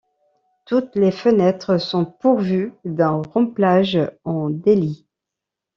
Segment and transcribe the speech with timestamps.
[0.65, 5.05] Toutes les fenêtres sont pourvues d'un remplage en délit.